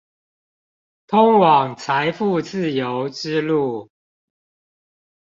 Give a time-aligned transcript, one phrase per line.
[1.05, 3.91] 通往財富自由之路